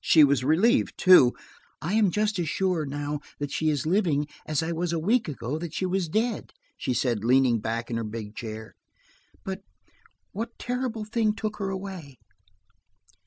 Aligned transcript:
She 0.00 0.24
was 0.24 0.42
relieved, 0.42 0.96
too. 0.96 1.34
"I 1.82 1.92
am 1.92 2.10
just 2.10 2.38
as 2.38 2.48
sure, 2.48 2.86
now, 2.86 3.20
that 3.38 3.50
she 3.50 3.68
is 3.68 3.84
living, 3.84 4.26
as 4.46 4.62
I 4.62 4.72
was 4.72 4.90
a 4.90 4.98
week 4.98 5.28
ago 5.28 5.58
that 5.58 5.74
she 5.74 5.84
was 5.84 6.08
dead," 6.08 6.54
she 6.78 6.94
said, 6.94 7.22
leaning 7.26 7.60
back 7.60 7.90
in 7.90 7.98
her 7.98 8.02
big 8.02 8.34
chair. 8.34 8.74
"But 9.44 9.60
what 10.32 10.58
terrible 10.58 11.04
thing 11.04 11.34
took 11.34 11.58
her 11.58 11.68
away? 11.68 12.16